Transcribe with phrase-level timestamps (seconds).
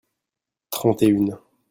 [0.71, 1.37] trente et une.